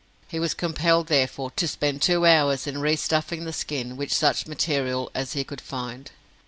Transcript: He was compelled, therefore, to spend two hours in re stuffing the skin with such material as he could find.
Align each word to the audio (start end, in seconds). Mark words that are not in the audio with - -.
He 0.29 0.39
was 0.39 0.55
compelled, 0.55 1.05
therefore, 1.09 1.51
to 1.51 1.67
spend 1.67 2.01
two 2.01 2.25
hours 2.25 2.65
in 2.65 2.79
re 2.81 2.95
stuffing 2.95 3.45
the 3.45 3.53
skin 3.53 3.95
with 3.97 4.11
such 4.11 4.47
material 4.47 5.11
as 5.13 5.33
he 5.33 5.43
could 5.43 5.61
find. 5.61 6.09